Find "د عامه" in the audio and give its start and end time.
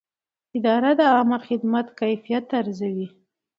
0.99-1.37